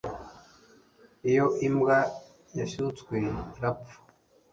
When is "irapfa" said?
3.57-3.97